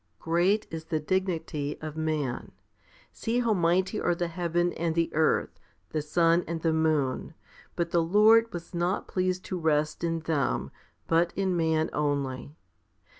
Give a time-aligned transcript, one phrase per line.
[0.17, 2.53] Great is the dignity of man.
[3.11, 5.59] See how mighty are the heaven and the earth,
[5.91, 7.35] the sun and the moon;
[7.75, 10.71] but the Lord was not pleased to rest in them,
[11.05, 12.55] but in man only.